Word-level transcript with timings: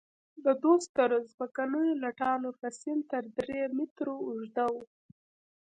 د 0.43 0.45
دوو 0.61 0.75
سترو 0.87 1.19
ځمکنیو 1.31 1.99
لټانو 2.03 2.49
فسیل 2.59 2.99
تر 3.11 3.23
درې 3.37 3.59
مترو 3.77 4.15
اوږده 4.27 4.65
وو. 4.73 4.83